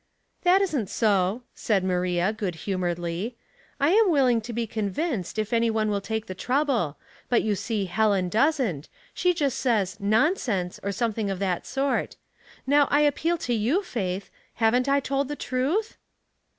[0.23, 3.37] *' That isn't so," said Maria, good humoredly.''
[3.79, 6.97] I am willing to be convinced, if any one will take the trouble;
[7.29, 12.15] but you see Helen doesn't, she just says 'nonsense,' or something of that sort.
[12.65, 13.83] Now I appeal to you.
[13.83, 14.31] Faith.
[14.55, 15.97] Haven't I told the truth?"